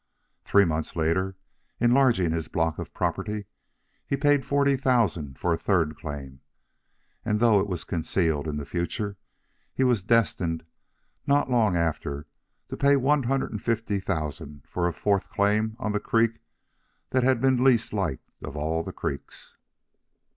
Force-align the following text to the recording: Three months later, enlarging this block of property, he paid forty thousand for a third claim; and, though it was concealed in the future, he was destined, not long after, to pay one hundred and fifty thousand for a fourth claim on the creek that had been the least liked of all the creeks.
Three 0.43 0.65
months 0.65 0.95
later, 0.95 1.35
enlarging 1.79 2.31
this 2.31 2.47
block 2.47 2.79
of 2.79 2.91
property, 2.91 3.45
he 4.07 4.17
paid 4.17 4.43
forty 4.43 4.75
thousand 4.75 5.37
for 5.37 5.53
a 5.53 5.59
third 5.59 5.95
claim; 5.95 6.41
and, 7.23 7.39
though 7.39 7.59
it 7.59 7.67
was 7.67 7.83
concealed 7.83 8.47
in 8.47 8.57
the 8.57 8.65
future, 8.65 9.17
he 9.71 9.83
was 9.83 10.03
destined, 10.03 10.65
not 11.27 11.51
long 11.51 11.75
after, 11.77 12.25
to 12.69 12.75
pay 12.75 12.95
one 12.95 13.21
hundred 13.21 13.51
and 13.51 13.61
fifty 13.61 13.99
thousand 13.99 14.63
for 14.67 14.87
a 14.87 14.91
fourth 14.91 15.29
claim 15.29 15.75
on 15.77 15.91
the 15.91 15.99
creek 15.99 16.39
that 17.11 17.21
had 17.21 17.39
been 17.39 17.57
the 17.57 17.61
least 17.65 17.93
liked 17.93 18.31
of 18.43 18.57
all 18.57 18.81
the 18.81 18.91
creeks. 18.91 19.55